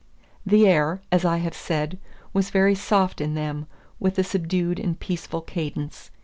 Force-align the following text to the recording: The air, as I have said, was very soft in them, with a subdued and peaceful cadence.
The 0.43 0.67
air, 0.67 0.99
as 1.11 1.23
I 1.25 1.37
have 1.37 1.53
said, 1.53 1.99
was 2.33 2.49
very 2.49 2.73
soft 2.73 3.21
in 3.21 3.35
them, 3.35 3.67
with 3.99 4.17
a 4.17 4.23
subdued 4.23 4.79
and 4.79 4.99
peaceful 4.99 5.41
cadence. 5.41 6.09